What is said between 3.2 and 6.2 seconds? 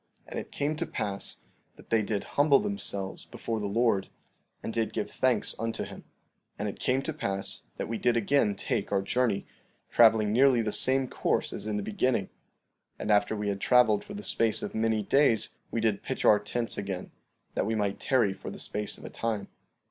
before the Lord, and did give thanks unto him.